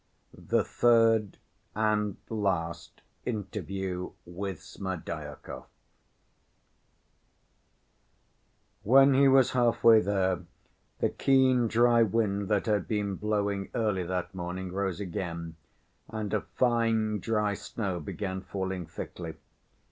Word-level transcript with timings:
The 0.33 0.63
Third 0.63 1.37
And 1.75 2.17
Last 2.27 3.03
Interview 3.23 4.13
With 4.25 4.59
Smerdyakov 4.59 5.67
When 8.81 9.13
he 9.13 9.27
was 9.27 9.51
half‐way 9.51 10.03
there, 10.03 10.39
the 10.97 11.09
keen 11.09 11.67
dry 11.67 12.01
wind 12.01 12.47
that 12.49 12.65
had 12.65 12.87
been 12.87 13.13
blowing 13.15 13.69
early 13.75 14.01
that 14.01 14.33
morning 14.33 14.71
rose 14.73 14.99
again, 14.99 15.55
and 16.09 16.33
a 16.33 16.41
fine 16.41 17.19
dry 17.19 17.53
snow 17.53 17.99
began 17.99 18.41
falling 18.41 18.87
thickly. 18.87 19.35